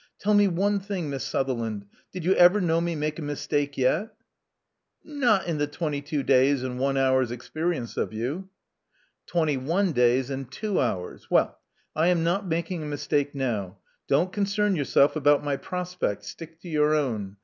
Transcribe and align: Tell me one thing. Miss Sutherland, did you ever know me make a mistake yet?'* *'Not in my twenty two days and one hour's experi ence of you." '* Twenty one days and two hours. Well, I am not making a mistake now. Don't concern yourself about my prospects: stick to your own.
Tell 0.17 0.33
me 0.33 0.47
one 0.47 0.79
thing. 0.79 1.11
Miss 1.11 1.23
Sutherland, 1.23 1.85
did 2.11 2.25
you 2.25 2.33
ever 2.33 2.59
know 2.59 2.81
me 2.81 2.95
make 2.95 3.19
a 3.19 3.21
mistake 3.21 3.77
yet?'* 3.77 4.11
*'Not 5.03 5.45
in 5.45 5.59
my 5.59 5.67
twenty 5.67 6.01
two 6.01 6.23
days 6.23 6.63
and 6.63 6.79
one 6.79 6.97
hour's 6.97 7.29
experi 7.29 7.75
ence 7.75 7.97
of 7.97 8.11
you." 8.11 8.49
'* 8.87 9.25
Twenty 9.31 9.57
one 9.57 9.91
days 9.91 10.31
and 10.31 10.51
two 10.51 10.79
hours. 10.81 11.29
Well, 11.29 11.55
I 11.95 12.07
am 12.07 12.23
not 12.23 12.47
making 12.47 12.81
a 12.81 12.87
mistake 12.87 13.35
now. 13.35 13.77
Don't 14.07 14.33
concern 14.33 14.75
yourself 14.75 15.15
about 15.15 15.43
my 15.43 15.55
prospects: 15.55 16.29
stick 16.29 16.59
to 16.61 16.67
your 16.67 16.95
own. 16.95 17.37